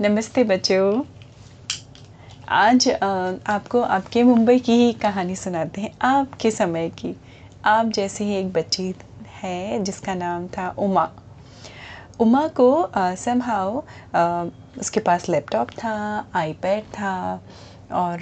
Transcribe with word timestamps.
नमस्ते 0.00 0.42
बच्चों। 0.44 1.02
आज 2.48 2.88
आपको 2.90 3.80
आपके 3.80 4.22
मुंबई 4.22 4.58
की 4.58 4.72
ही 4.72 4.92
कहानी 4.92 5.34
सुनाते 5.36 5.80
हैं, 5.80 5.90
आपके 6.02 6.50
समय 6.50 6.88
की। 6.90 7.14
आप 7.64 7.86
जैसे 7.86 8.24
ही 8.24 8.36
एक 8.36 8.52
बच्ची 8.52 8.94
है, 9.42 9.82
जिसका 9.84 10.14
नाम 10.14 10.46
था 10.48 10.68
उमा। 10.78 11.08
उमा 12.20 12.46
को 12.60 12.90
समहाउ 12.96 13.82
उसके 14.80 15.00
पास 15.00 15.28
लैपटॉप 15.28 15.70
था 15.70 15.94
आईपैड 16.34 16.84
था, 16.90 17.42
और 17.92 18.18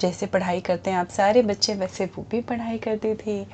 जैसे 0.00 0.26
पढ़ाई 0.26 0.60
करते 0.60 0.90
हैं 0.90 0.98
आप 0.98 1.08
सारे 1.08 1.42
बच्चे, 1.42 1.74
वैसे 1.74 2.04
वो 2.06 2.26
भी 2.30 2.40
पढ़ाई 2.42 2.78
करती 2.78 3.14
थी। 3.14 3.46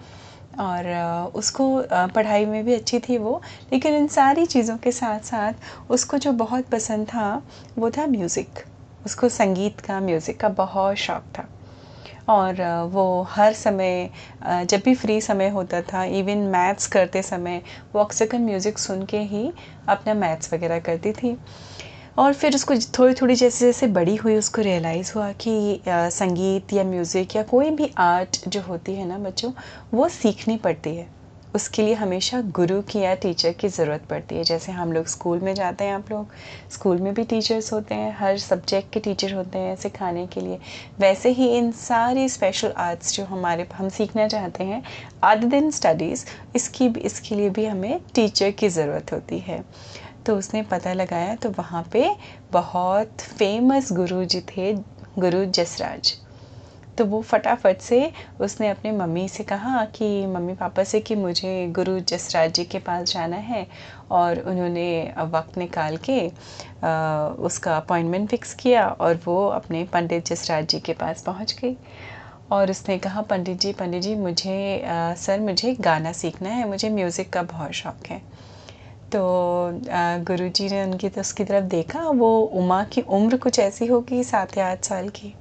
और 0.58 1.30
उसको 1.34 1.66
पढ़ाई 2.14 2.44
में 2.46 2.64
भी 2.64 2.74
अच्छी 2.74 2.98
थी 2.98 3.18
वो, 3.18 3.40
लेकिन 3.72 3.94
इन 3.94 4.06
सारी 4.08 4.46
चीज़ों 4.46 4.76
के 4.76 4.92
साथ 4.92 5.20
साथ 5.20 5.90
उसको 5.90 6.18
जो 6.18 6.32
बहुत 6.32 6.68
पसंद 6.68 7.06
था, 7.06 7.42
वो 7.78 7.90
था 7.90 8.06
म्यूज़िक। 8.06 8.64
उसको 9.04 9.28
संगीत 9.28 9.80
का, 9.80 10.00
म्यूज़िक 10.00 10.40
का 10.40 10.48
बहुत 10.48 10.96
शौक़ 10.96 11.38
था। 11.38 11.48
और 12.28 12.60
वो 12.92 13.22
हर 13.30 13.52
समय 13.52 14.08
जब 14.44 14.80
भी 14.84 14.94
फ्री 14.94 15.20
समय 15.20 15.48
होता 15.48 15.80
था, 15.82 16.04
इवन 16.04 16.38
मैथ्स 16.48 16.86
करते 16.86 17.22
समय, 17.22 17.62
वो 17.94 18.02
अक्सर 18.02 18.38
म्यूज़िक 18.38 18.78
सुन 18.78 19.04
के 19.04 19.18
ही 19.20 19.52
अपना 19.88 20.14
मैथ्स 20.14 20.52
वगैरह 20.52 20.78
करती 20.80 21.12
थी। 21.12 21.36
और 22.18 22.32
फिर 22.34 22.54
उसको 22.54 22.74
थोड़ी 22.98 23.14
थोड़ी 23.14 23.34
जैसे 23.34 23.64
जैसे 23.66 23.86
बड़ी 23.88 24.14
हुई 24.16 24.36
उसको 24.36 24.62
रियलाइज़ 24.62 25.12
हुआ 25.14 25.30
कि 25.40 25.74
अ, 25.76 26.08
संगीत 26.10 26.72
या 26.72 26.84
म्यूज़िक 26.84 27.36
या 27.36 27.42
कोई 27.44 27.70
भी 27.70 27.90
आर्ट 27.98 28.48
जो 28.48 28.60
होती 28.62 28.94
है 28.94 29.06
ना 29.06 29.18
बच्चों 29.20 29.52
वो 29.94 30.08
सीखनी 30.10 30.56
पड़ती 30.58 30.94
है। 30.96 31.08
उसके 31.54 31.82
लिए 31.82 31.94
हमेशा 31.94 32.40
गुरु 32.56 32.80
की 32.82 32.98
या 33.00 33.14
टीचर 33.14 33.52
की 33.52 33.68
ज़रूरत 33.68 34.04
पड़ती 34.10 34.36
है। 34.36 34.42
जैसे 34.44 34.72
हम 34.72 34.92
लोग 34.92 35.06
स्कूल 35.06 35.38
में 35.40 35.52
जाते 35.54 35.84
हैं 35.84 35.94
आप 35.94 36.10
लोग 36.10 36.32
स्कूल 36.70 36.98
में 36.98 37.12
भी 37.14 37.24
टीचर्स 37.24 37.72
होते 37.72 37.94
हैं 37.94 38.14
हर 38.18 38.36
सब्जेक्ट 38.38 38.92
के 38.92 39.00
टीचर 39.00 39.32
होते 39.34 39.58
हैं 39.58 39.74
सिखाने 39.76 40.26
के 40.26 40.40
लिए। 40.40 40.58
वैसे 41.00 41.30
ही 41.30 41.48
इन 41.56 41.70
सारी 41.72 42.28
स्पेशल 42.28 42.72
आर्ट्स 42.78 43.16
जो 43.16 43.24
हमारे 43.24 43.66
हम 43.74 43.88
सीखना 43.88 44.28
चाहते 44.28 44.64
हैं 44.64 44.82
अदर 45.24 45.46
दिन 45.48 45.70
स्टडीज़ 45.70 46.24
इसकी 46.56 46.86
इसके 47.02 47.34
लिए 47.34 47.50
भी 47.50 47.64
हमें 47.66 48.00
टीचर 48.14 48.50
की 48.50 48.68
ज़रूरत 48.68 49.12
होती 49.12 49.38
है। 49.40 49.62
तो 50.26 50.36
उसने 50.38 50.62
पता 50.62 50.92
लगाया 50.92 51.34
तो 51.34 51.50
वहाँ 51.50 51.82
पे 51.92 52.08
बहुत 52.52 53.20
फ़ेमस 53.20 53.92
गुरु 53.92 54.24
जी 54.24 54.40
थे 54.48 54.72
गुरु 55.18 55.44
जसराज। 55.46 56.14
तो 56.98 57.04
वो 57.04 57.20
फटाफट 57.22 57.80
से 57.80 58.10
उसने 58.40 58.68
अपने 58.68 58.90
मम्मी 58.92 59.28
से 59.28 59.44
कहा 59.44 59.84
कि 59.94 60.26
मम्मी 60.26 60.54
पापा 60.54 60.84
से 60.84 61.00
कि 61.00 61.14
मुझे 61.16 61.66
गुरु 61.76 61.98
जसराज 62.00 62.52
जी 62.54 62.64
के 62.64 62.78
पास 62.78 63.12
जाना 63.12 63.36
है? 63.36 63.66
और 64.10 64.38
उन्होंने 64.40 65.12
वक्त 65.32 65.58
निकाल 65.58 65.96
के 66.08 66.20
आ, 66.84 67.28
उसका 67.40 67.76
अपॉइंटमेंट 67.76 68.28
फिक्स 68.30 68.54
किया 68.54 68.86
और 68.90 69.20
वो 69.26 69.46
अपने 69.48 69.84
पंडित 69.92 70.26
जसराज 70.26 70.66
जी 70.66 70.80
के 70.80 70.92
पास 70.94 71.22
पहुँच 71.22 71.56
गई। 71.62 71.76
और 72.52 72.70
उसने 72.70 72.98
कहा 72.98 73.22
पंडित 73.22 73.60
जी 73.60 73.72
पंडित 73.72 74.02
जी 74.02 74.14
मुझे 74.16 74.80
आ, 74.82 75.14
सर 75.14 75.40
मुझे 75.40 75.74
गाना 75.80 76.12
सीखना 76.12 76.48
है 76.48 76.68
मुझे 76.68 76.90
म्यूज़िक 76.90 77.32
का 77.32 77.42
बहुत 77.44 77.72
शौक़ 77.72 78.12
है। 78.12 78.22
तो 79.12 79.20
गुरु 80.26 80.48
जी 80.48 80.68
ने 80.70 80.82
उनकी 80.84 81.08
तो 81.08 81.20
उसकी 81.20 81.44
तरफ़ 81.44 81.64
देखा 81.68 82.00
वो 82.18 82.28
उमा 82.60 82.82
की 82.92 83.00
उम्र 83.10 83.36
कुछ 83.36 83.58
ऐसी 83.58 83.86
होगी 83.86 84.22
सात 84.24 84.56
या 84.58 84.70
आठ 84.70 84.84
साल 84.84 85.08
की। 85.08 85.34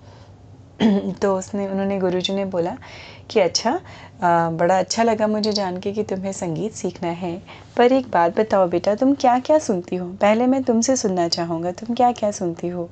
तो 1.21 1.35
उसने 1.37 1.67
उन्होंने 1.67 1.99
गुरु 1.99 2.19
जी 2.21 2.33
ने 2.33 2.45
बोला 2.45 2.75
कि 3.29 3.39
अच्छा 3.39 3.71
आ, 4.23 4.49
बड़ा 4.51 4.77
अच्छा 4.79 5.03
लगा 5.03 5.27
मुझे 5.27 5.51
जान 5.53 5.79
के 5.79 5.91
कि 5.93 6.03
तुम्हें 6.03 6.31
संगीत 6.33 6.73
सीखना 6.73 7.09
है। 7.23 7.37
पर 7.77 7.93
एक 7.93 8.09
बात 8.11 8.39
बताओ 8.39 8.67
बेटा 8.69 8.95
तुम 8.95 9.13
क्या 9.15 9.37
क्या 9.39 9.59
सुनती 9.59 9.95
हो? 9.95 10.07
पहले 10.21 10.47
मैं 10.47 10.63
तुमसे 10.63 10.95
सुनना 10.95 11.27
चाहूँगा 11.29 11.71
तुम 11.73 11.95
क्या 11.95 12.11
क्या 12.11 12.31
सुनती 12.31 12.67
हो? 12.67 12.89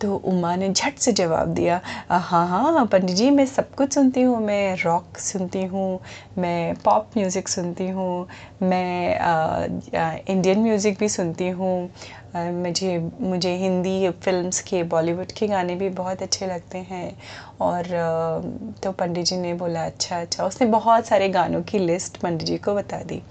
तो 0.00 0.14
उमा 0.26 0.54
ने 0.56 0.68
झट 0.72 0.98
से 0.98 1.12
जवाब 1.12 1.54
दिया 1.54 1.80
हाँ 2.10 2.46
हाँ 2.48 2.84
पंडित 2.92 3.16
जी, 3.16 3.30
मैं 3.30 3.46
सब 3.46 3.74
कुछ 3.74 3.94
सुनती 3.94 4.22
हूँ, 4.22 4.40
मैं 4.40 4.76
रॉक 4.84 5.18
सुनती 5.18 5.62
हूँ, 5.64 6.00
मैं 6.38 6.74
पॉप 6.84 7.10
म्यूज़िक 7.16 7.48
सुनती 7.48 7.88
हूँ, 7.88 8.26
मैं 8.62 10.20
इंडियन 10.28 10.60
म्यूज़िक 10.60 10.98
भी 10.98 11.08
सुनती 11.08 11.48
हूँ 11.50 11.90
मुझे 12.36 12.98
मुझे 13.20 13.54
हिंदी 13.56 14.10
फिल्म्स 14.24 14.60
के 14.62 14.82
बॉलीवुड 14.84 15.32
के 15.32 15.46
गाने 15.48 15.74
भी 15.76 15.88
बहुत 15.90 16.22
अच्छे 16.22 16.46
लगते 16.46 16.78
हैं। 16.90 17.16
और 17.60 17.84
तो 18.82 18.92
पंडित 18.92 19.24
जी 19.26 19.36
ने 19.36 19.52
बोला 19.54 19.84
अच्छा 19.86 20.20
अच्छा। 20.20 20.44
उसने 20.46 20.66
बहुत 20.70 21.06
सारे 21.06 21.28
गानों 21.28 21.62
की 21.62 21.78
लिस्ट 21.78 22.16
पंडित 22.16 22.46
जी 22.46 22.56
को 22.58 22.74
बता 22.74 23.02
दी। 23.02 23.22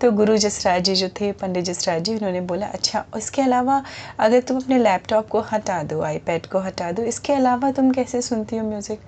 तो 0.00 0.10
गुरु 0.12 0.36
जसराज 0.36 0.82
जी 0.84 0.94
जो 0.94 1.08
थे, 1.20 1.30
पंडित 1.32 1.64
जसराज 1.64 2.02
जी, 2.04 2.14
उन्होंने 2.14 2.40
बोला 2.42 2.66
अच्छा 2.68 3.04
इसके 3.16 3.42
अलावा 3.42 3.82
अगर 4.20 4.40
तुम 4.48 4.56
अपने 4.56 4.78
लैपटॉप 4.78 5.28
को 5.30 5.40
हटा 5.52 5.82
दो 5.84 6.00
आईपैड 6.02 6.46
को 6.46 6.58
हटा 6.60 6.90
दो, 6.92 7.02
इसके 7.04 7.32
अलावा 7.32 7.70
तुम 7.72 7.90
कैसे 7.92 8.20
सुनती 8.22 8.56
हो 8.56 8.68
म्यूज़िक 8.68 9.00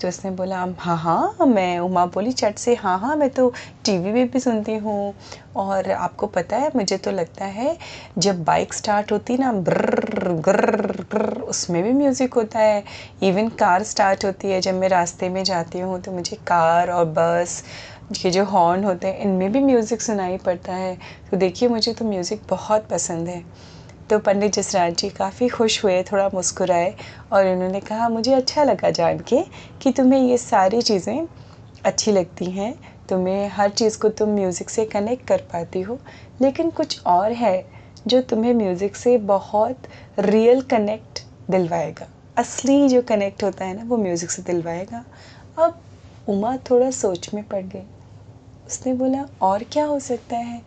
तो 0.00 0.08
उसने 0.08 0.30
बोला 0.32 0.56
हाँ 0.78 0.96
हाँ 0.98 1.46
मैं 1.46 1.78
उमा 1.78 2.04
बोली, 2.06 2.32
चट 2.32 2.58
से 2.58 2.74
हाँ 2.74 2.98
हाँ 3.00 3.14
मैं 3.16 3.28
तो 3.30 3.48
टीवी 3.84 4.12
में 4.12 4.28
भी 4.30 4.40
सुनती 4.40 4.74
हूँ। 4.76 5.14
और 5.56 5.90
आपको 5.92 6.26
पता 6.26 6.56
है, 6.56 6.70
मुझे 6.76 6.96
तो 6.98 7.10
लगता 7.10 7.44
है, 7.46 7.76
जब 8.18 8.42
बाइक 8.44 8.74
स्टार्ट 8.74 9.12
होती 9.12 9.36
ना 9.38 9.52
ब्र 9.52 10.32
ग्र 10.40 11.40
उसमें 11.42 11.82
भी 11.82 11.92
म्यूज़िक 11.92 12.34
होता 12.34 12.58
है। 12.58 12.82
इवन 13.22 13.48
कार 13.58 13.82
स्टार्ट 13.84 14.24
होती 14.24 14.50
है, 14.50 14.60
जब 14.60 14.74
मैं 14.74 14.88
रास्ते 14.88 15.28
में 15.28 15.42
जाती 15.44 15.78
हूँ 15.80 16.00
तो 16.02 16.12
मुझे 16.12 16.36
कार 16.46 16.90
और 16.90 17.04
बस 17.08 17.62
ये 18.24 18.30
जो 18.30 18.44
हॉर्न 18.44 18.84
होते 18.84 19.08
हैं, 19.08 19.18
इनमें 19.18 19.52
भी 19.52 19.60
म्यूज़िक 19.60 20.02
सुनाई 20.02 20.36
पड़ता 20.36 20.74
है। 20.74 20.94
तो 21.30 21.36
देखिए, 21.36 21.68
मुझे 21.68 21.92
तो 21.92 22.04
म्यूज़िक 22.04 22.42
बहुत 22.50 22.86
पसंद 22.86 23.28
है। 23.28 23.44
तो 24.10 24.18
पंडित 24.18 24.54
जसराज 24.54 24.96
जी 24.96 25.08
काफ़ी 25.10 25.48
खुश 25.48 25.84
हुए, 25.84 26.02
थोड़ा 26.02 26.28
मुस्कुराए 26.34 26.94
और 27.32 27.46
उन्होंने 27.46 27.80
कहा, 27.80 28.08
मुझे 28.08 28.34
अच्छा 28.34 28.64
लगा 28.64 28.90
जान 28.90 29.18
के 29.18 29.42
कि 29.82 29.92
तुम्हें 29.92 30.20
ये 30.20 30.38
सारी 30.38 30.82
चीज़ें 30.82 31.26
अच्छी 31.84 32.12
लगती 32.12 32.50
हैं। 32.50 32.74
तुम्हें 33.08 33.48
हर 33.48 33.70
चीज़ 33.70 33.98
को 33.98 34.08
तुम 34.08 34.28
म्यूज़िक 34.28 34.70
से 34.70 34.84
कनेक्ट 34.84 35.26
कर 35.26 35.38
पाती 35.52 35.80
हो। 35.80 35.98
लेकिन 36.42 36.70
कुछ 36.70 37.02
और 37.06 37.32
है 37.32 37.64
जो 38.06 38.20
तुम्हें 38.20 38.54
म्यूज़िक 38.54 38.96
से 38.96 39.16
बहुत 39.18 39.82
रियल 40.18 40.60
कनेक्ट 40.60 41.22
दिलवाएगा। 41.50 42.06
असली 42.36 42.88
जो 42.88 43.02
कनेक्ट 43.02 43.44
होता 43.44 43.64
है 43.64 43.76
ना, 43.76 43.84
वो 43.84 43.96
म्यूज़िक 43.96 44.30
से 44.30 44.42
दिलवाएगा। 44.42 45.04
अब 45.58 45.80
उमा 46.26 46.56
थोड़ा 46.70 46.90
सोच 46.90 47.34
में 47.34 47.42
पड़ 47.44 47.62
गई। 47.62 47.86
उसने 48.72 48.92
बोला, 48.94 49.24
और 49.42 49.64
क्या 49.72 49.84
हो 49.86 49.98
सकता 50.00 50.36
है? 50.38 50.60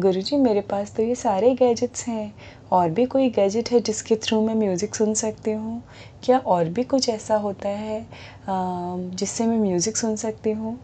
गुरुजी, 0.00 0.36
मेरे 0.38 0.60
पास 0.62 0.92
तो 0.96 1.02
ये 1.02 1.14
सारे 1.16 1.54
गैजेट्स 1.54 2.06
हैं। 2.08 2.32
और 2.72 2.90
भी 2.90 3.04
कोई 3.06 3.28
गैजेट 3.30 3.70
है 3.72 3.80
जिसके 3.80 4.16
थ्रू 4.16 4.40
मैं 4.42 4.54
म्यूज़िक 4.54 4.94
सुन 4.94 5.14
सकती 5.14 5.52
हूँ? 5.52 5.82
क्या 6.22 6.38
और 6.38 6.68
भी 6.68 6.82
कुछ 6.84 7.08
ऐसा 7.08 7.36
होता 7.38 7.68
है 7.68 8.06
जिससे 8.48 9.46
मैं 9.46 9.58
म्यूज़िक 9.58 9.96
सुन 9.96 10.16
सकती 10.16 10.50
हूँ? 10.52 10.76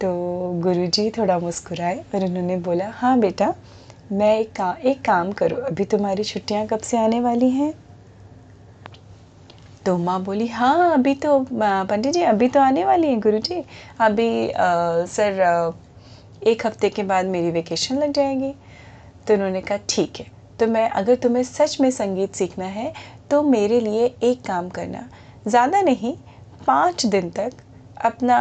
तो 0.00 0.10
गुरुजी 0.62 1.10
थोड़ा 1.18 1.38
मुस्कुराए 1.38 1.98
और 2.14 2.24
उन्होंने 2.24 2.56
बोला 2.58 2.88
हाँ 2.94 3.18
बेटा, 3.20 3.54
मैं 4.12 4.38
एक 4.38 4.52
का, 4.52 4.74
एक 4.82 5.04
काम 5.04 5.32
करो, 5.32 5.56
अभी 5.58 5.84
तुम्हारी 5.86 6.24
छुट्टियाँ 6.24 6.66
कब 6.66 6.80
से 6.82 6.98
आने 6.98 7.20
वाली 7.20 7.50
हैं? 7.50 7.72
तो 9.86 9.96
माँ 9.98 10.18
बोली 10.24 10.46
हाँ 10.48 10.92
अभी 10.94 11.14
तो 11.14 11.38
पंडित 11.52 12.12
जी 12.12 12.22
अभी 12.22 12.48
तो 12.48 12.60
आने 12.60 12.84
वाली 12.84 13.08
हैं 13.08 13.20
गुरु 13.20 13.38
जी। 13.38 13.62
अभी 14.00 14.48
आ, 14.50 15.04
सर 15.06 15.40
आ, 15.42 15.70
एक 16.42 16.66
हफ़्ते 16.66 16.88
के 16.88 17.02
बाद 17.02 17.26
मेरी 17.26 17.50
वेकेशन 17.50 17.98
लग 17.98 18.12
जाएगी। 18.12 18.52
तो 19.26 19.34
उन्होंने 19.34 19.60
कहा 19.60 19.78
ठीक 19.88 20.20
है। 20.20 20.26
तो 20.58 20.66
मैं 20.66 20.88
अगर 20.90 21.14
तुम्हें 21.16 21.42
सच 21.44 21.76
में 21.80 21.90
संगीत 21.90 22.34
सीखना 22.34 22.64
है 22.66 22.92
तो 23.30 23.42
मेरे 23.42 23.80
लिए 23.80 24.04
एक 24.22 24.44
काम 24.46 24.68
करना। 24.70 25.08
ज़्यादा 25.46 25.80
नहीं 25.82 26.14
पाँच 26.66 27.06
दिन 27.06 27.30
तक 27.30 27.52
अपना 28.04 28.38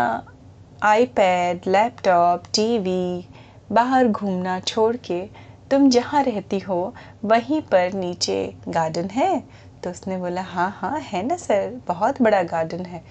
आईपैड 0.82 1.68
लैपटॉप 1.68 2.44
टीवी 2.56 3.26
बाहर 3.70 4.08
घूमना 4.08 4.60
छोड़ 4.60 4.96
के 5.06 5.22
तुम 5.72 5.90
जहाँ 5.90 6.24
रहती 6.24 6.60
हो 6.60 6.82
वहीं 7.26 7.62
पर 7.62 7.94
नीचे 7.94 8.44
गार्डन 8.68 9.10
है। 9.12 9.32
तो 9.84 9.90
उसने 9.90 10.18
बोला 10.18 10.42
हाँ 10.44 10.70
हाँ 10.78 11.00
है 11.04 11.22
ना 11.28 11.36
सर, 11.38 11.80
बहुत 11.88 12.22
बड़ा 12.22 12.42
गार्डन 12.44 12.86
है। 12.86 13.04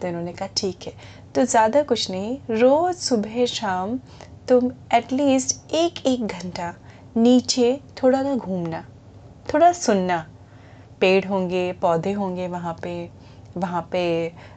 तो 0.00 0.08
इन्होंने 0.08 0.32
कहा, 0.32 0.48
ठीक 0.56 0.86
है 0.86 0.92
तो 1.34 1.44
ज़्यादा 1.44 1.82
कुछ 1.84 2.10
नहीं, 2.10 2.38
रोज़ 2.52 2.96
सुबह 2.98 3.44
शाम 3.46 3.98
तुम 4.48 4.70
एटलीस्ट 4.94 5.72
एक 5.74 6.06
एक 6.06 6.26
घंटा 6.26 6.74
नीचे 7.16 7.80
थोड़ा 8.02 8.22
सा 8.22 8.34
घूमना, 8.36 8.84
थोड़ा 9.46 9.72
सुनना। 9.74 10.24
पेड़ 11.00 11.24
होंगे, 11.26 11.72
पौधे 11.74 12.12
होंगे 12.12 12.46
वहाँ 12.48 12.76
पे 12.82 13.10
वहाँ 13.56 13.82
पे 13.92 14.02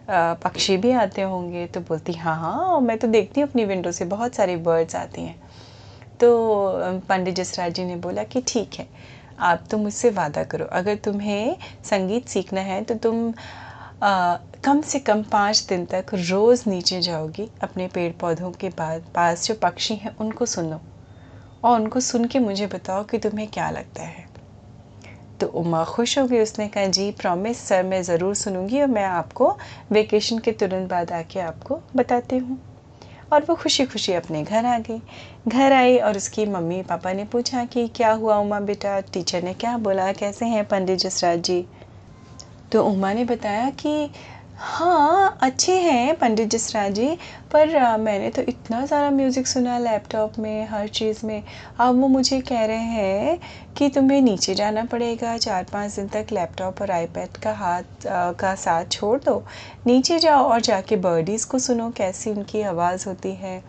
पक्षी 0.10 0.76
भी 0.78 0.92
आते 0.94 1.22
होंगे। 1.24 1.66
तो 1.68 1.80
बोलती 1.82 2.14
हाँ 2.16 2.36
हाँ 2.38 2.80
मैं 2.82 2.98
तो 2.98 3.08
देखती 3.10 3.42
हूँ 3.42 3.50
अपनी 3.50 3.66
विंडो 3.66 3.92
से, 3.92 4.06
बहुत 4.06 4.36
सारे 4.36 4.56
बर्ड्स 4.58 4.96
आती 4.96 5.22
हैं। 5.22 5.38
तो 6.20 7.00
पंडित 7.10 7.36
जसराज 7.36 7.74
जी 7.76 7.84
ने 7.86 7.96
बोला 7.98 8.24
कि, 8.26 8.42
ठीक 8.48 8.74
है 8.80 8.88
आप 9.38 9.64
तो 9.72 9.78
मुझसे 9.78 10.10
वादा 10.12 10.44
करो। 10.46 10.66
अगर 10.74 10.96
तुम्हें 11.06 11.58
संगीत 11.84 12.28
सीखना 12.30 12.62
है 12.62 12.84
तो 12.84 12.96
तुम 13.00 13.34
आ, 14.04 14.36
कम 14.64 14.82
से 14.84 15.00
कम 15.02 15.22
पाँच 15.24 15.66
दिन 15.70 15.86
तक 15.86 16.06
रोज़ 16.14 16.64
नीचे 16.70 17.02
जाओगी 17.02 17.50
अपने 17.64 17.88
पेड़ 17.88 18.12
पौधों 18.22 18.52
के 18.54 18.70
बाद 18.70 19.06
पास 19.16 19.48
जो 19.48 19.56
पक्षी 19.62 19.96
हैं 19.96 20.16
उनको 20.18 20.46
सुनो। 20.48 20.82
और 21.64 21.80
उनको 21.80 22.00
सुन 22.02 22.26
के 22.26 22.40
मुझे 22.40 22.68
बताओ 22.68 23.04
कि 23.04 23.18
तुम्हें 23.18 23.48
क्या 23.50 23.70
लगता 23.70 24.04
है। 24.04 24.26
तो 25.40 25.48
उमा 25.56 25.84
खुश 25.86 26.18
हो 26.20 26.26
गई 26.28 26.40
उसने 26.40 26.68
कहा 26.68 26.86
जी 26.90 27.10
प्रॉमिस 27.14 27.60
सर 27.60 27.84
मैं 27.84 28.02
ज़रूर 28.04 28.36
सुनूँगी 28.36 28.82
और 28.82 28.88
मैं 28.90 29.06
आपको 29.06 29.58
वेकेशन 29.92 30.40
के 30.40 30.52
तुरंत 30.54 30.90
बाद 30.92 31.12
आके 31.14 31.40
आपको 31.42 31.82
बताती 31.96 32.38
हूँ। 32.38 32.60
और 33.36 33.46
वो 33.50 33.56
खुशी 33.56 33.86
खुशी 33.86 34.14
अपने 34.14 34.44
घर 34.44 34.66
आ 34.66 34.80
गई। 34.80 35.02
घर 35.48 35.74
आई 35.74 35.98
और 35.98 36.18
उसकी 36.18 36.46
मम्मी 36.46 36.82
पापा 36.82 37.14
ने 37.14 37.26
पूछा 37.26 37.66
कि 37.66 37.88
क्या 37.88 38.12
हुआ 38.12 38.38
उमा 38.38 38.60
बेटा? 38.60 39.00
टीचर 39.00 39.44
ने 39.44 39.54
क्या 39.54 39.78
बोला? 39.78 40.12
कैसे 40.12 40.46
हैं 40.46 40.66
पंडित 40.66 41.00
जसराज 41.00 41.40
जी? 41.40 41.66
तो 42.72 42.84
उमा 42.84 43.14
ने 43.14 43.26
बताया 43.26 43.70
कि 43.70 44.10
हाँ 44.58 45.38
अच्छे 45.44 45.74
हैं 45.82 46.16
पंडित 46.18 46.50
जसराज 46.50 46.94
जी 46.96 47.08
पर 47.52 47.76
आ, 47.76 47.96
मैंने 47.98 48.30
तो 48.32 48.42
इतना 48.42 48.86
सारा 48.86 49.10
म्यूज़िक 49.12 49.48
सुना 49.48 49.78
लैपटॉप 49.80 50.38
में 50.40 50.66
हर 50.68 50.88
चीज़ 50.90 51.26
में। 51.26 51.42
अब 51.80 52.00
वो 52.02 52.08
मुझे 52.08 52.40
कह 52.42 52.64
रहे 52.66 52.78
हैं 52.78 53.38
कि 53.78 53.90
तुम्हें 53.90 54.22
नीचे 54.22 54.56
जाना 54.56 54.84
पड़ेगा 54.92 55.38
चार 55.38 55.66
पाँच 55.74 55.96
दिन 55.96 56.08
तक 56.08 56.32
लैपटॉप 56.34 56.82
और 56.82 56.92
आईपैड 56.92 57.38
का 57.44 57.54
हाथ 57.54 58.08
आ, 58.08 58.32
का 58.32 58.54
साथ 58.56 58.86
छोड़ 58.92 59.20
दो। 59.26 59.44
नीचे 59.88 60.20
जाओ 60.20 60.44
और 60.44 60.62
जाके 60.62 60.96
बर्डीज़ 60.98 61.48
को 61.48 61.60
सुनो 61.60 61.90
कैसी 61.98 62.32
उनकी 62.32 62.62
आवाज़ 62.64 63.08
होती 63.10 63.34
है। 63.36 63.62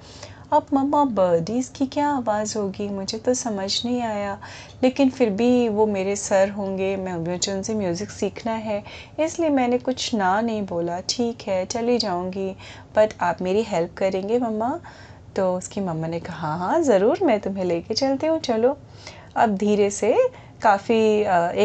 अब 0.53 0.67
मम्मा 0.75 1.05
बर्डीज़ 1.05 1.71
की 1.77 1.87
क्या 1.87 2.09
आवाज़ 2.09 2.57
होगी? 2.59 2.89
मुझे 2.89 3.19
तो 3.19 3.33
समझ 3.35 3.71
नहीं 3.85 4.01
आया। 4.03 4.39
लेकिन 4.83 5.11
फिर 5.11 5.31
भी 5.31 5.69
वो 5.69 5.87
मेरे 5.87 6.15
सर 6.17 6.51
होंगे। 6.51 6.97
मैं 6.97 7.15
मुझे 7.17 7.53
उनसे 7.53 7.75
म्यूज़िक 7.75 8.11
सीखना 8.11 8.53
है। 8.53 8.83
इसलिए 9.21 9.51
मैंने 9.51 9.79
कुछ 9.79 10.15
ना 10.15 10.41
नहीं 10.41 10.63
बोला। 10.67 11.01
ठीक 11.09 11.43
है, 11.49 11.65
चली 11.67 11.99
जाऊँगी। 11.99 12.51
बट 12.97 13.15
आप 13.21 13.43
मेरी 13.43 13.63
हेल्प 13.63 13.95
करेंगे 13.97 14.39
मम्मा? 14.39 14.81
तो 15.37 15.55
उसकी 15.57 15.81
मम्मा 15.81 16.09
ने 16.09 16.21
कहा 16.21 16.55
हाँ 16.55 16.59
हाँ 16.59 16.81
ज़रूर, 16.83 17.19
मैं 17.23 17.41
तुम्हें 17.41 17.65
लेके 17.65 17.95
चलती 17.95 18.27
हूँ। 18.27 18.39
चलो। 18.41 18.77
अब 19.37 19.57
धीरे 19.57 19.91
से 19.91 20.17
काफ़ी 20.63 20.97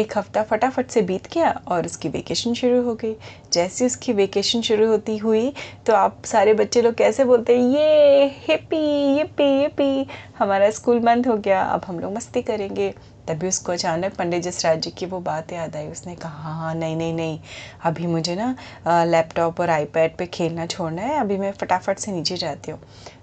एक 0.00 0.16
हफ़्ता 0.16 0.42
फटाफट 0.42 0.90
से 0.90 1.02
बीत 1.02 1.26
गया 1.34 1.50
और 1.68 1.86
उसकी 1.86 2.08
वेकेशन 2.08 2.54
शुरू 2.54 2.82
हो 2.82 2.94
गई। 2.94 3.14
जैसे 3.52 3.86
उसकी 3.86 4.12
वेकेशन 4.12 4.60
शुरू 4.62 4.88
होती 4.88 5.16
हुई 5.18 5.52
तो 5.86 5.94
आप 5.94 6.20
सारे 6.26 6.54
बच्चे 6.54 6.82
लोग 6.82 6.94
कैसे 6.94 7.24
बोलते 7.24 7.56
हैं, 7.56 7.68
ये 7.68 8.24
हिप्पी 8.48 8.82
yippee 9.14 9.50
yippee 9.62 10.04
हमारा 10.38 10.70
स्कूल 10.70 10.98
बंद 11.00 11.26
हो 11.26 11.36
गया, 11.36 11.62
अब 11.62 11.82
हम 11.86 12.00
लोग 12.00 12.12
मस्ती 12.14 12.42
करेंगे। 12.42 12.92
तभी 13.28 13.48
उसको 13.48 13.72
अचानक 13.72 14.14
पंडित 14.14 14.42
जसराज 14.42 14.78
जी 14.82 14.90
की 14.90 15.06
वो 15.06 15.20
बात 15.22 15.52
याद 15.52 15.76
आई। 15.76 15.88
उसने 15.88 16.14
कहा 16.14 16.38
हाँ 16.38 16.56
हाँ 16.58 16.74
नहीं 16.74 16.96
नहीं 16.96 17.12
नहीं, 17.14 17.38
अभी 17.84 18.06
मुझे 18.06 18.34
ना 18.36 19.04
लैपटॉप 19.04 19.60
और 19.60 19.70
आईपैड 19.70 20.16
पे 20.18 20.26
खेलना 20.28 20.66
छोड़ना 20.66 21.02
है, 21.02 21.18
अभी 21.20 21.36
मैं 21.38 21.52
फटाफट 21.52 21.98
से 21.98 22.12
नीचे 22.12 22.36
जाती 22.36 22.70
हूँ। 22.70 22.80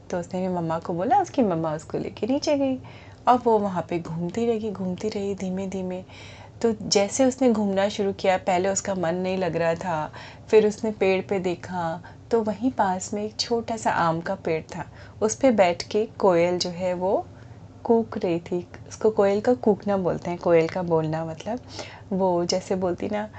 तो 0.10 0.20
उसने 0.20 0.40
भी 0.42 0.48
मम्मा 0.50 0.78
को 0.80 0.94
बोला, 0.94 1.18
उसकी 1.22 1.42
मम्मा 1.44 1.74
उसको 1.76 1.98
लेके 1.98 2.28
नीचे 2.28 2.56
गई। 2.58 2.78
अब 3.30 3.42
वो 3.46 3.58
वहाँ 3.60 3.86
पे 3.90 4.00
घूमती 4.00 4.46
रही 4.46 4.72
घूमती 4.72 5.10
रही 5.10 5.34
धीमे 5.36 5.68
धीमे। 5.68 6.04
तो 6.62 6.72
जैसे 6.84 7.26
उसने 7.26 7.52
घूमना 7.52 7.88
शुरू 7.90 8.14
किया, 8.14 8.38
पहले 8.38 8.70
उसका 8.70 8.96
मन 8.96 9.16
नहीं 9.16 9.38
लग 9.38 9.56
रहा 9.56 9.74
था, 9.76 10.12
फिर 10.50 10.68
उसने 10.68 10.92
पेड़ 10.92 11.22
पे 11.30 11.40
देखा 11.40 12.02
तो 12.32 12.42
वहीं 12.44 12.72
पास 12.72 13.14
में 13.14 13.24
एक 13.24 13.40
छोटा 13.40 13.78
सा 13.78 13.92
आम 13.92 14.20
का 14.22 14.36
पेड़ 14.36 14.62
था। 14.76 14.86
उस 15.22 15.36
पर 15.36 15.52
बैठ 15.52 15.84
के 15.84 16.06
कोयल 16.20 16.58
जो 16.60 16.70
है 16.72 16.94
वो 16.94 17.26
कूक 17.86 18.18
रही 18.18 18.40
थी। 18.42 18.60
उसको 18.88 19.10
कोयल 19.12 19.40
का 19.42 19.54
कूकना 19.56 19.98
बोलते 19.98 20.30
हैं, 20.30 20.40
कोयल 20.40 20.68
का 20.68 20.82
बोलना 20.84 21.24
मतलब। 21.26 21.60
वो 22.14 22.46
जैसे 22.46 22.76
बोलती 22.76 23.10
ना 23.12 23.30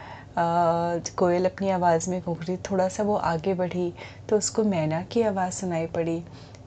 कोयल 1.19 1.44
अपनी 1.44 1.70
आवाज़ 1.70 2.10
में 2.10 2.20
कूक 2.22 2.42
रही, 2.42 2.56
थोड़ा 2.70 2.88
सा 2.88 3.02
वो 3.02 3.16
आगे 3.16 3.54
बढ़ी 3.54 3.92
तो 4.28 4.37
उसको 4.38 4.64
मैना 4.64 5.02
की 5.12 5.22
आवाज़ 5.22 5.52
सुनाई 5.54 5.87
पड़ी। 5.88 6.22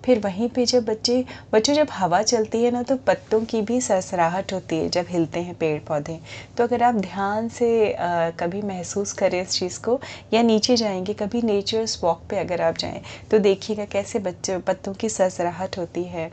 फिर 0.06 0.20
वहीं 0.20 0.48
पे 0.50 0.66
जब 0.66 0.86
बच्चे 0.86 1.24
बच्चों 1.54 1.74
जब 1.74 1.88
हवा 1.92 2.22
चलती 2.24 2.64
है 2.64 2.72
ना 2.72 2.82
तो 2.84 2.96
पत्तों 3.08 3.40
की 3.46 3.62
भी 3.62 3.80
सरसराहट 3.82 4.54
होती 4.54 4.76
है 4.76 4.90
जब 4.90 5.06
हिलते 5.10 5.40
हैं 5.40 5.56
पेड़ 5.56 5.80
पौधे 5.88 6.20
तो 6.58 6.64
अगर 6.64 6.84
आप 6.84 6.96
ध्यान 6.96 7.48
से 7.50 7.94
आ, 7.94 8.30
कभी 8.32 8.62
महसूस 8.62 9.14
करें 9.14 9.42
इस 9.42 9.52
चीज़ 9.52 9.80
को 9.80 10.00
या 10.34 10.42
नीचे 10.42 10.76
जाएँगे 10.78 11.14
कभी 11.14 11.42
नेचर्स 11.42 12.00
वॉक 12.04 12.24
पे 12.30 12.40
अगर 12.40 12.62
आप 12.62 12.78
जाएँ 12.78 13.02
तो 13.32 13.40
देखिएगा 13.40 13.86
कैसे 13.92 14.20
बच्चे 14.20 14.58
पत्तों 14.68 14.94
की 14.94 15.10
सरसराहट 15.10 15.78
होती 15.78 16.04
है। 16.06 16.32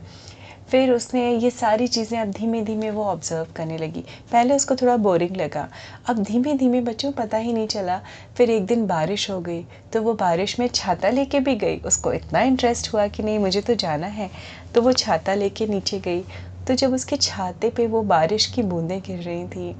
फिर 0.71 0.91
उसने 0.91 1.21
ये 1.33 1.49
सारी 1.49 1.87
चीज़ें 1.87 2.17
अब 2.19 2.31
धीमे 2.31 2.61
धीमे 2.61 2.89
वो 2.91 3.03
ऑब्ज़र्व 3.03 3.47
करने 3.55 3.77
लगी। 3.77 4.03
पहले 4.31 4.55
उसको 4.55 4.75
थोड़ा 4.75 4.95
बोरिंग 4.97 5.35
लगा। 5.37 5.67
अब 6.09 6.21
धीमे 6.23 6.53
धीमे 6.53 6.81
बच्चों, 6.81 7.11
पता 7.11 7.37
ही 7.37 7.53
नहीं 7.53 7.67
चला। 7.67 7.99
फिर 8.37 8.49
एक 8.49 8.65
दिन 8.65 8.85
बारिश 8.87 9.29
हो 9.29 9.39
गई 9.41 9.63
तो 9.93 10.01
वो 10.01 10.13
बारिश 10.13 10.59
में 10.59 10.67
छाता 10.67 11.09
लेके 11.09 11.39
भी 11.39 11.55
गई। 11.55 11.77
उसको 11.77 12.13
इतना 12.13 12.41
इंटरेस्ट 12.41 12.93
हुआ 12.93 13.07
कि 13.07 13.23
नहीं, 13.23 13.39
मुझे 13.39 13.61
तो 13.61 13.75
जाना 13.75 14.07
है। 14.07 14.29
तो 14.75 14.81
वो 14.81 14.91
छाता 14.93 15.33
लेके 15.33 15.67
नीचे 15.67 15.99
गई। 15.99 16.23
तो 16.67 16.73
जब 16.73 16.93
उसके 16.93 17.15
छाते 17.17 17.69
पे 17.69 17.87
वो 17.87 18.01
बारिश 18.03 18.45
की 18.45 18.63
बूंदें 18.63 18.99
गिर 18.99 19.19
रही 19.19 19.47
थी, 19.47 19.75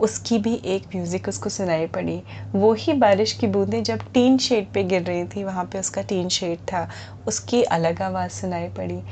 उसकी 0.00 0.38
भी 0.38 0.54
एक 0.66 0.86
म्यूज़िक 0.94 1.28
उसको 1.28 1.50
सुनाई 1.50 1.86
पड़ी। 1.86 2.20
वो 2.54 2.72
ही 2.72 2.92
बारिश 2.92 3.32
की 3.32 3.46
बूंदें 3.46 3.82
जब 3.82 4.02
टीन 4.14 4.38
शेड 4.38 4.66
पे 4.66 4.84
गिर 4.84 5.02
रही 5.02 5.24
थी, 5.26 5.44
वहाँ 5.44 5.64
पे 5.64 5.78
उसका 5.78 6.02
टीन 6.02 6.28
शेड 6.28 6.58
था, 6.72 6.88
उसकी 7.26 7.62
अलग 7.62 8.02
आवाज़ 8.02 8.30
सुनाई 8.32 8.68
पड़ी। 8.68 9.02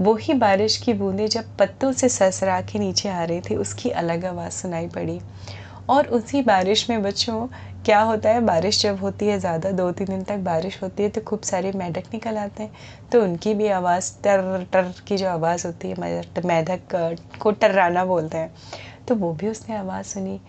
वो 0.00 0.14
ही 0.16 0.34
बारिश 0.34 0.76
की 0.76 0.92
बूंदें 0.94 1.26
जब 1.28 1.44
पत्तों 1.58 1.92
से 1.92 2.08
ससरा 2.08 2.60
के 2.62 2.78
नीचे 2.78 3.08
आ 3.08 3.22
रही 3.24 3.40
थी, 3.40 3.56
उसकी 3.56 3.90
अलग 3.92 4.24
आवाज़ 4.24 4.52
सुनाई 4.52 4.86
पड़ी। 4.88 5.20
और 5.88 6.06
उसी 6.08 6.42
बारिश 6.42 6.88
में 6.90 7.02
बच्चों, 7.02 7.46
क्या 7.84 8.00
होता 8.00 8.30
है, 8.30 8.40
बारिश 8.40 8.80
जब 8.82 9.00
होती 9.00 9.26
है, 9.26 9.38
ज़्यादा 9.40 9.70
दो 9.72 9.90
तीन 9.92 10.06
दिन 10.06 10.22
तक 10.22 10.38
बारिश 10.44 10.82
होती 10.82 11.02
है 11.02 11.08
तो 11.08 11.20
खूब 11.20 11.40
सारे 11.40 11.72
मेढक 11.72 12.12
निकल 12.14 12.36
आते 12.36 12.62
हैं। 12.62 12.70
तो 13.12 13.22
उनकी 13.22 13.54
भी 13.54 13.68
आवाज़ 13.70 14.12
टर 14.24 14.66
टर 14.72 14.92
की 15.08 15.16
जो 15.16 15.28
आवाज़ 15.28 15.66
होती 15.66 15.90
है 15.90 16.16
मेढक 16.46 16.96
को 17.40 17.50
टर्राना 17.52 18.04
बोलते 18.04 18.38
हैं 18.38 18.50
तो 19.08 19.14
वो 19.14 19.32
भी 19.32 19.48
उसने 19.48 19.76
आवाज़ 19.76 20.06
सुनी। 20.06 20.40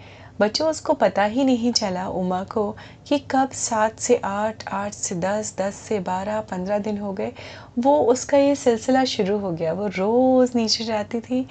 बच्चों, 0.42 0.68
उसको 0.70 0.94
पता 0.94 1.24
ही 1.24 1.44
नहीं 1.44 1.72
चला, 1.74 2.08
उमा 2.10 2.44
को, 2.44 2.72
कि 3.08 3.18
कब 3.32 3.50
सात 3.52 4.00
से 4.00 4.16
आठ 4.18 4.64
आठ 4.74 4.94
से 4.94 5.16
दस 5.16 5.54
दस 5.60 5.76
से 5.78 6.00
बारह, 6.00 6.40
पंद्रह 6.42 6.80
दिन 6.80 6.98
हो 6.98 7.12
गए 7.14 7.32
वो 7.80 7.96
उसका 8.12 8.38
ये 8.38 8.56
सिलसिला 8.56 9.04
शुरू 9.06 9.38
हो 9.40 9.52
गया। 9.52 9.74
वो 9.74 9.88
रोज़ 9.88 10.52
नीचे 10.56 10.84
जाती 10.84 11.20
थी, 11.22 11.42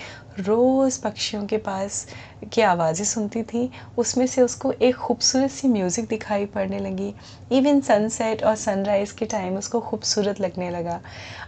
रोज़ 0.41 1.01
पक्षियों 1.03 1.45
के 1.47 1.57
पास 1.59 2.07
की 2.53 2.63
आवाज़ें 2.63 3.05
सुनती 3.05 3.43
थी। 3.43 3.71
उसमें 3.97 4.27
से 4.27 4.43
उसको 4.43 4.73
एक 4.73 4.97
खूबसूरत 4.97 5.51
सी 5.51 5.69
म्यूज़िक 5.69 6.09
दिखाई 6.09 6.47
पड़ने 6.49 6.79
लगी। 6.81 7.15
इवन 7.51 7.81
सनसेट 7.81 8.43
और 8.45 8.55
सनराइज़ 8.57 9.15
के 9.19 9.27
टाइम 9.27 9.57
उसको 9.59 9.81
खूबसूरत 9.81 10.41
लगने 10.41 10.71
लगा। 10.71 11.01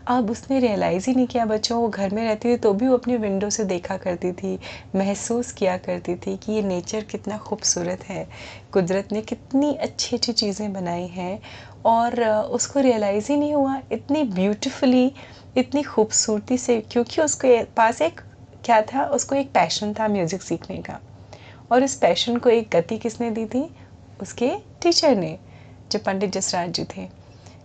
अब 0.08 0.30
उसने 0.30 0.58
रियलाइज़ 0.60 1.08
ही 1.10 1.14
नहीं 1.16 1.26
किया, 1.26 1.44
बच्चों, 1.46 1.80
वो 1.80 1.88
घर 1.88 2.14
में 2.14 2.24
रहती 2.24 2.52
थी 2.52 2.56
तो 2.58 2.72
भी 2.74 2.88
वो 2.88 2.96
अपनी 2.96 3.16
विंडो 3.18 3.50
से 3.50 3.64
देखा 3.66 3.96
करती 3.98 4.32
थी, 4.32 4.58
महसूस 4.96 5.52
किया 5.52 5.76
करती 5.78 6.16
थी 6.16 6.36
कि 6.36 6.52
ये 6.52 6.62
नेचर 6.62 7.04
कितना 7.04 7.38
खूबसूरत 7.40 8.04
है। 8.04 8.28
कुदरत 8.72 9.08
ने 9.12 9.20
कितनी 9.22 9.74
अच्छी 9.76 10.16
अच्छी 10.16 10.32
चीज़ें 10.34 10.72
बनाई 10.72 11.06
हैं। 11.08 11.38
और 11.86 12.22
उसको 12.24 12.80
रियलाइज़ 12.80 13.30
ही 13.32 13.36
नहीं 13.36 13.54
हुआ 13.54 13.80
इतनी 13.92 14.22
ब्यूटिफुली 14.24 15.12
इतनी 15.56 15.82
खूबसूरती 15.82 16.58
से, 16.58 16.80
क्योंकि 16.82 17.20
उसके 17.22 17.62
पास 17.76 18.02
एक, 18.02 18.20
क्या 18.64 18.80
था, 18.82 19.04
उसको 19.04 19.34
एक 19.34 19.52
पैशन 19.52 19.94
था 19.94 20.08
म्यूज़िक 20.08 20.42
सीखने 20.42 20.76
का। 20.82 20.98
और 21.72 21.82
इस 21.82 21.94
पैशन 21.96 22.36
को 22.36 22.50
एक 22.50 22.68
गति 22.72 22.98
किसने 22.98 23.30
दी 23.30 23.44
थी? 23.46 23.62
उसके 24.22 24.50
टीचर 24.82 25.16
ने 25.16 25.38
जो 25.92 25.98
पंडित 25.98 26.32
जसराज 26.32 26.70
जी 26.70 26.84
थे। 26.86 27.08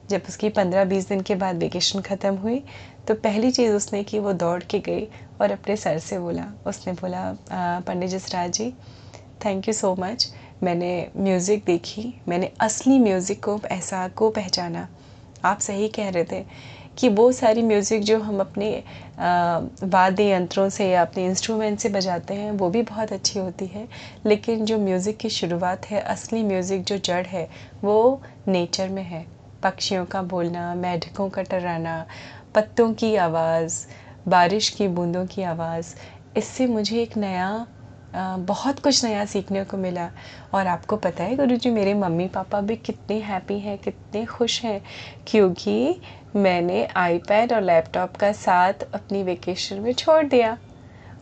जब 0.09 0.21
उसकी 0.29 0.49
पंद्रह 0.51 0.85
बीस 0.85 1.07
दिन 1.09 1.21
के 1.21 1.35
बाद 1.35 1.57
वेकेशन 1.57 2.01
ख़त्म 2.01 2.35
हुई 2.37 2.63
तो 3.07 3.13
पहली 3.15 3.51
चीज़ 3.51 3.71
उसने 3.71 4.03
की, 4.03 4.19
वो 4.19 4.33
दौड़ 4.33 4.63
के 4.63 4.79
गई 4.79 5.07
और 5.41 5.51
अपने 5.51 5.75
सर 5.75 5.99
से 5.99 6.19
बोला। 6.19 6.45
उसने 6.67 6.93
बोला 6.93 7.31
Pandit 7.51 8.09
Jasraj 8.09 8.51
ji 8.53 8.69
thank 9.45 9.67
you 9.67 9.73
so 9.73 9.95
much 9.99 10.31
मैंने 10.63 11.09
म्यूज़िक 11.17 11.63
देखी, 11.65 12.13
मैंने 12.29 12.51
असली 12.61 12.99
म्यूज़िक 12.99 13.43
को 13.43 13.59
ऐसा 13.71 14.07
को 14.07 14.29
पहचाना। 14.29 14.87
आप 15.45 15.59
सही 15.59 15.87
कह 15.87 16.09
रहे 16.09 16.23
थे 16.23 16.43
कि 16.97 17.09
वो 17.09 17.31
सारी 17.31 17.61
म्यूज़िक 17.61 18.03
जो 18.03 18.19
हम 18.19 18.39
अपने 18.39 18.69
वाद्य 19.85 20.29
यंत्रों 20.29 20.67
से 20.69 20.89
या 20.89 21.01
अपने 21.01 21.25
इंस्ट्रूमेंट 21.25 21.79
से 21.79 21.89
बजाते 21.89 22.33
हैं, 22.33 22.51
वो 22.51 22.69
भी 22.69 22.81
बहुत 22.81 23.11
अच्छी 23.13 23.39
होती 23.39 23.65
है। 23.65 23.87
लेकिन 24.25 24.65
जो 24.65 24.77
म्यूज़िक 24.79 25.17
की 25.17 25.29
शुरुआत 25.29 25.85
है, 25.85 25.99
असली 25.99 26.43
म्यूज़िक 26.43 26.83
जो 26.83 26.97
जड़ 26.97 27.25
है, 27.27 27.47
वो 27.83 28.21
नेचर 28.47 28.89
में 28.89 29.03
है। 29.03 29.25
पक्षियों 29.63 30.05
का 30.05 30.21
बोलना, 30.23 30.73
मेढकों 30.75 31.29
का 31.29 31.41
टराना, 31.41 32.05
पत्तों 32.55 32.93
की 32.93 33.15
आवाज़, 33.15 33.85
बारिश 34.27 34.69
की 34.69 34.87
बूंदों 34.87 35.25
की 35.25 35.43
आवाज़, 35.43 35.95
इससे 36.37 36.67
मुझे 36.67 37.01
एक 37.01 37.17
नया 37.17 37.65
बहुत 38.15 38.79
कुछ 38.79 39.03
नया 39.05 39.25
सीखने 39.25 39.63
को 39.65 39.77
मिला। 39.77 40.09
और 40.53 40.67
आपको 40.67 40.97
पता 40.97 41.23
है 41.23 41.35
गुरु 41.35 41.55
जी 41.57 41.69
मेरे 41.71 41.93
मम्मी 41.93 42.27
पापा 42.29 42.61
भी 42.61 42.75
कितने 42.77 43.19
हैप्पी 43.21 43.59
हैं, 43.59 43.77
कितने 43.77 44.25
खुश 44.27 44.63
हैं, 44.63 44.81
क्योंकि 45.27 45.99
मैंने 46.35 46.85
आईपैड 46.97 47.53
और 47.53 47.61
लैपटॉप 47.63 48.15
का 48.17 48.31
साथ 48.33 48.87
अपनी 48.93 49.23
वेकेशन 49.23 49.79
में 49.81 49.91
छोड़ 49.93 50.23
दिया। 50.25 50.57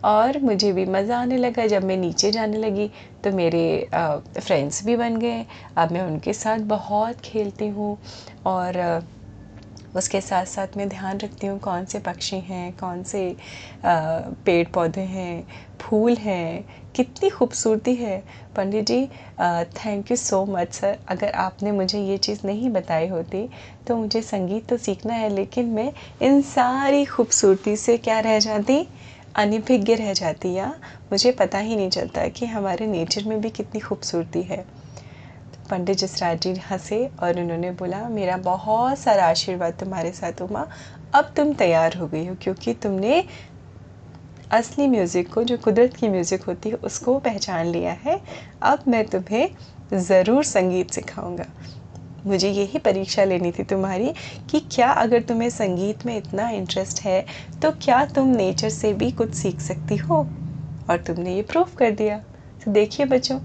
और 0.03 0.37
मुझे 0.39 0.71
भी 0.73 0.85
मज़ा 0.85 1.19
आने 1.21 1.37
लगा। 1.37 1.65
जब 1.67 1.83
मैं 1.83 1.97
नीचे 1.97 2.31
जाने 2.31 2.57
लगी 2.57 2.89
तो 3.23 3.31
मेरे 3.31 3.87
फ्रेंड्स 3.95 4.83
भी 4.85 4.95
बन 4.95 5.17
गए। 5.17 5.45
अब 5.77 5.91
मैं 5.91 6.01
उनके 6.01 6.33
साथ 6.33 6.59
बहुत 6.69 7.19
खेलती 7.25 7.67
हूँ। 7.69 7.97
और 8.45 8.77
उसके 9.95 10.21
साथ 10.21 10.45
साथ 10.45 10.77
मैं 10.77 10.87
ध्यान 10.89 11.19
रखती 11.19 11.47
हूँ 11.47 11.59
कौन 11.59 11.85
से 11.85 11.99
पक्षी 12.01 12.39
हैं, 12.41 12.71
कौन 12.73 13.03
से 13.03 13.35
पेड़ 13.85 14.67
पौधे 14.73 15.01
हैं, 15.01 15.43
फूल 15.81 16.15
हैं, 16.17 16.63
कितनी 16.95 17.29
खूबसूरती 17.29 17.93
है। 17.95 18.17
Pandit 18.55 18.85
ji 18.87 19.05
thank 19.77 20.11
you 20.11 20.17
so 20.17 20.43
much 20.47 20.73
sir 20.73 20.97
अगर 21.07 21.31
आपने 21.37 21.71
मुझे 21.71 21.99
ये 22.01 22.17
चीज़ 22.19 22.45
नहीं 22.45 22.69
बताई 22.71 23.07
होती 23.07 23.47
तो 23.87 23.95
मुझे 23.97 24.21
संगीत 24.23 24.67
तो 24.69 24.77
सीखना 24.79 25.13
है, 25.13 25.29
लेकिन 25.29 25.69
मैं 25.69 25.91
इन 26.21 26.41
सारी 26.43 27.03
खूबसूरती 27.05 27.75
से 27.77 27.97
क्या 27.99 28.19
रह 28.19 28.39
जाती? 28.39 28.85
अनिभिज्ञ 29.35 29.95
रह 29.95 30.13
जाती, 30.13 30.53
या? 30.53 30.73
मुझे 31.11 31.31
पता 31.33 31.57
ही 31.59 31.75
नहीं 31.75 31.89
चलता 31.89 32.27
कि 32.29 32.45
हमारे 32.45 32.87
नेचर 32.87 33.23
में 33.25 33.39
भी 33.41 33.49
कितनी 33.51 33.81
खूबसूरती 33.81 34.41
है। 34.43 34.65
पंडित 35.73 35.97
जसराज 35.97 36.39
जी 36.41 36.53
हंसे 36.69 37.05
और 37.19 37.39
उन्होंने 37.39 37.71
बोला, 37.73 38.07
मेरा 38.09 38.37
बहुत 38.39 38.99
सारा 38.99 39.25
आशीर्वाद 39.27 39.73
तुम्हारे 39.79 40.11
साथ 40.13 40.41
उमा 40.41 40.67
अब 41.13 41.31
तुम 41.35 41.53
तैयार 41.55 41.95
हो 41.97 42.07
गई 42.07 42.25
हो, 42.25 42.35
क्योंकि 42.41 42.73
तुमने 42.75 43.23
असली 44.51 44.87
म्यूज़िक 44.87 45.33
को, 45.33 45.43
जो 45.43 45.57
कुदरत 45.57 45.95
की 45.95 46.07
म्यूज़िक 46.09 46.43
होती 46.43 46.69
है, 46.69 46.75
उसको 46.75 47.17
पहचान 47.19 47.65
लिया 47.67 47.91
है। 48.03 48.19
अब 48.63 48.83
मैं 48.87 49.03
तुम्हें 49.05 49.49
ज़रूर 49.91 50.43
संगीत 50.43 50.91
सिखाऊँगा। 50.91 51.45
मुझे 52.25 52.49
यही 52.49 52.79
परीक्षा 52.79 53.23
लेनी 53.23 53.51
थी 53.51 53.63
तुम्हारी 53.65 54.13
कि 54.49 54.59
क्या 54.71 54.91
अगर 54.91 55.21
तुम्हें 55.23 55.49
संगीत 55.49 56.05
में 56.05 56.15
इतना 56.17 56.49
इंटरेस्ट 56.51 57.03
है 57.05 57.25
तो 57.61 57.71
क्या 57.81 58.03
तुम 58.05 58.27
नेचर 58.35 58.69
से 58.71 58.93
भी 58.93 59.09
कुछ 59.13 59.33
सीख 59.33 59.61
सकती 59.61 59.95
हो? 59.99 60.25
और 60.87 60.97
तुमने 60.97 61.35
ये 61.35 61.41
प्रूव 61.43 61.67
कर 61.77 61.91
दिया। 61.93 62.17
तो 62.61 62.71
देखिए 62.71 63.05
बच्चों 63.05 63.39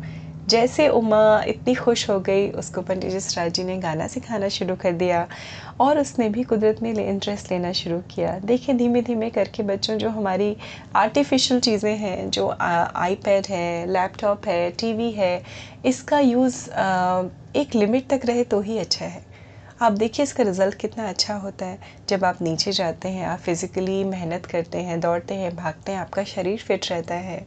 जैसे 0.48 0.88
उमा 0.90 1.42
इतनी 1.48 1.74
खुश 1.74 2.08
हो 2.10 2.18
गई, 2.20 2.48
उसको 2.50 2.82
पंडित 2.82 3.10
जसराज 3.12 3.52
जी 3.54 3.64
ने 3.64 3.76
गाना 3.78 4.06
सिखाना 4.08 4.48
शुरू 4.48 4.74
कर 4.76 4.92
दिया 4.94 5.26
और 5.80 5.98
उसने 5.98 6.28
भी 6.28 6.42
कुदरत 6.42 6.82
में 6.82 6.92
इंटरेस्ट 6.92 7.50
लेना 7.52 7.72
शुरू 7.72 8.00
किया। 8.10 8.38
देखिए 8.44 8.74
धीमे 8.74 9.02
धीमे 9.02 9.30
करके 9.30 9.62
बच्चों, 9.62 9.96
जो 9.98 10.08
हमारी 10.10 10.56
आर्टिफिशियल 10.96 11.60
चीज़ें 11.60 11.96
हैं, 11.96 12.30
जो 12.30 12.48
आईपैड 12.60 13.46
है 13.46 13.86
लैपटॉप 13.92 14.46
है 14.48 14.70
टीवी 14.70 15.10
है, 15.12 15.42
इसका 15.84 16.18
यूज़ 16.20 16.64
एक 17.56 17.74
लिमिट 17.74 18.08
तक 18.10 18.26
रहे 18.26 18.44
तो 18.44 18.60
ही 18.60 18.78
अच्छा 18.78 19.04
है। 19.04 19.22
आप 19.80 19.92
देखिए, 19.94 20.22
इसका 20.22 20.44
रिज़ल्ट 20.44 20.74
कितना 20.74 21.08
अच्छा 21.08 21.34
होता 21.36 21.66
है। 21.66 21.78
जब 22.08 22.24
आप 22.24 22.42
नीचे 22.42 22.72
जाते 22.72 23.08
हैं, 23.08 23.26
आप 23.26 23.38
फिज़िकली 23.38 24.02
मेहनत 24.04 24.46
करते 24.46 24.78
हैं, 24.78 24.98
दौड़ते 25.00 25.34
हैं, 25.34 25.54
भागते 25.56 25.92
हैं, 25.92 25.98
आपका 25.98 26.24
शरीर 26.26 26.58
फिट 26.58 26.90
रहता 26.90 27.14
है। 27.14 27.46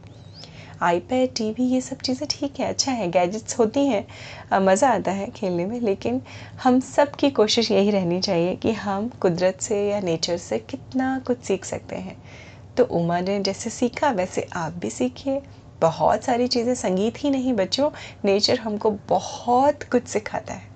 आईपैड 0.82 1.28
टीवी 1.36 1.64
ये 1.64 1.80
सब 1.80 1.96
चीज़ें 1.98 2.26
ठीक 2.30 2.60
है 2.60 2.66
अच्छा 2.66 2.92
है 2.92 3.08
गैजेट्स 3.10 3.58
होती 3.58 3.86
हैं 3.86 4.60
मज़ा 4.60 4.90
आता 4.90 5.10
है 5.10 5.26
खेलने 5.30 5.66
में, 5.66 5.78
लेकिन 5.80 6.20
हम 6.62 6.80
सब 6.80 7.14
की 7.14 7.30
कोशिश 7.30 7.70
यही 7.70 7.90
रहनी 7.90 8.20
चाहिए 8.20 8.54
कि 8.56 8.72
हम 8.74 9.08
कुदरत 9.20 9.60
से 9.60 9.80
या 9.88 10.00
नेचर 10.00 10.36
से 10.38 10.58
कितना 10.60 11.18
कुछ 11.26 11.42
सीख 11.42 11.64
सकते 11.64 11.96
हैं। 11.96 12.16
तो 12.76 12.84
उमा 12.84 13.20
ने 13.20 13.38
जैसे 13.40 13.70
सीखा, 13.70 14.10
वैसे 14.10 14.46
आप 14.56 14.72
भी 14.72 14.90
सीखिए। 14.90 15.40
बहुत 15.82 16.24
सारी 16.24 16.46
चीज़ें, 16.46 16.74
संगीत 16.74 17.22
ही 17.24 17.30
नहीं 17.30 17.52
बच्चों 17.52 17.90
नेचर 18.24 18.58
हमको 18.58 18.90
बहुत 19.08 19.82
कुछ 19.82 20.06
सिखाता 20.06 20.54
है। 20.54 20.70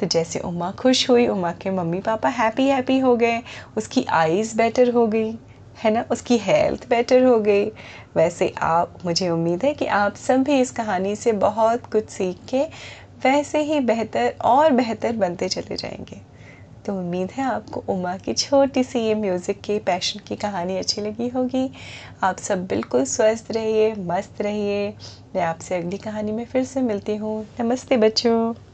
तो 0.00 0.06
जैसे 0.06 0.38
उमा 0.38 0.70
खुश 0.72 1.08
हुई, 1.10 1.26
उमा 1.26 1.52
के 1.52 1.70
मम्मी 1.70 2.00
पापा 2.00 2.28
हैप्पी 2.30 2.66
हैप्पी 2.66 2.98
हो 2.98 3.16
गए, 3.16 3.42
उसकी 3.76 4.04
आईज़ 4.12 4.56
बेटर 4.56 4.90
हो 4.90 5.06
गई। 5.06 5.32
है 5.76 5.90
ना? 5.90 6.04
उसकी 6.10 6.38
हेल्थ 6.38 6.88
बेटर 6.90 7.24
हो 7.24 7.38
गई। 7.40 7.64
वैसे 8.16 8.52
आप, 8.62 8.94
मुझे 9.04 9.28
उम्मीद 9.30 9.64
है 9.64 9.72
कि 9.74 9.86
आप 9.86 10.16
सब 10.16 10.42
भी 10.42 10.60
इस 10.60 10.70
कहानी 10.70 11.14
से 11.16 11.32
बहुत 11.40 11.86
कुछ 11.86 12.08
सीख 12.10 12.40
के 12.48 12.62
वैसे 13.24 13.62
ही 13.62 13.80
बेहतर, 13.82 14.34
और 14.44 14.70
बेहतर 14.72 15.16
बनते 15.16 15.48
चले 15.48 15.76
जाएँगे। 15.76 16.20
तो 16.84 16.94
उम्मीद 16.98 17.30
है 17.32 17.44
आपको 17.44 17.84
उमा 17.88 18.16
की 18.16 18.32
छोटी 18.34 18.84
सी 18.84 19.00
ये 19.00 19.14
म्यूज़िक 19.14 19.60
की 19.62 19.78
पैशन 19.80 20.20
की 20.20 20.36
कहानी 20.36 20.78
अच्छी 20.78 21.00
लगी 21.00 21.28
होगी। 21.28 21.70
आप 22.22 22.38
सब 22.40 22.66
बिल्कुल 22.66 23.04
स्वस्थ 23.06 23.52
रहिए, 23.52 23.94
मस्त 23.98 24.42
रहिए। 24.42 24.88
मैं 25.36 25.42
आपसे 25.42 25.76
अगली 25.76 25.98
कहानी 25.98 26.32
में 26.32 26.44
फिर 26.46 26.64
से 26.64 26.82
मिलती 26.82 27.16
हूँ। 27.16 27.46
नमस्ते 27.60 27.96
बच्चों। 27.98 28.71